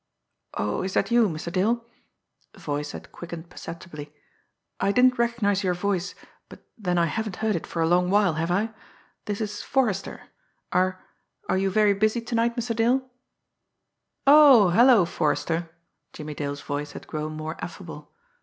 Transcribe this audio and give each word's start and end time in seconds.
"Oh, 0.55 0.81
is 0.81 0.95
that 0.95 1.11
you, 1.11 1.29
Mr. 1.29 1.53
Dale?" 1.53 1.85
The 2.53 2.59
voice 2.59 2.93
had 2.93 3.11
quickened 3.11 3.51
perceptibly. 3.51 4.11
"I 4.79 4.91
didn't 4.91 5.19
recognise 5.19 5.63
your 5.63 5.75
voice 5.75 6.15
but 6.49 6.65
then 6.75 6.97
I 6.97 7.05
haven't 7.05 7.35
heard 7.35 7.55
it 7.55 7.67
for 7.67 7.83
a 7.83 7.87
long 7.87 8.09
while, 8.09 8.33
have 8.33 8.49
I? 8.49 8.73
This 9.25 9.39
is 9.39 9.61
Forrester. 9.61 10.29
Are 10.71 11.05
are 11.47 11.57
you 11.59 11.69
very 11.69 11.93
busy 11.93 12.19
to 12.19 12.33
night, 12.33 12.55
Mr. 12.55 12.75
Dale?" 12.75 13.07
"Oh, 14.25 14.71
hello, 14.71 15.05
Forrester!" 15.05 15.69
Jimmie 16.13 16.33
Dale's 16.33 16.61
voice 16.61 16.93
had 16.93 17.05
grown 17.05 17.33
more 17.33 17.55
affable. 17.63 18.11